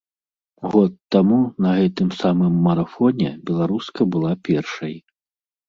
Год 0.75 0.95
таму, 1.15 1.37
на 1.65 1.73
гэтым 1.81 2.09
самым 2.23 2.57
марафоне, 2.69 3.29
беларуска 3.53 4.11
была 4.19 4.33
першай. 4.53 5.01